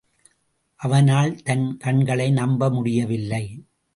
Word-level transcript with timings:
அவனால் 0.79 1.41
தன் 1.41 1.77
கண்களை 1.77 2.31
நம்பமுடியவில்லை. 2.31 3.43